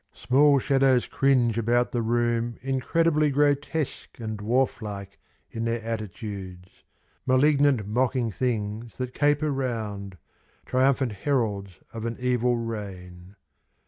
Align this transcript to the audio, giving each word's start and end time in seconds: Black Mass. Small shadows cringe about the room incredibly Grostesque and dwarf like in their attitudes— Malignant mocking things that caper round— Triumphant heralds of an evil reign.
Black 0.03 0.11
Mass. 0.15 0.21
Small 0.23 0.57
shadows 0.57 1.05
cringe 1.05 1.59
about 1.59 1.91
the 1.91 2.01
room 2.01 2.57
incredibly 2.63 3.29
Grostesque 3.31 4.19
and 4.19 4.35
dwarf 4.39 4.81
like 4.81 5.19
in 5.51 5.65
their 5.65 5.79
attitudes— 5.83 6.83
Malignant 7.27 7.85
mocking 7.85 8.31
things 8.31 8.97
that 8.97 9.13
caper 9.13 9.51
round— 9.51 10.17
Triumphant 10.65 11.11
heralds 11.11 11.77
of 11.93 12.05
an 12.05 12.17
evil 12.19 12.57
reign. 12.57 13.35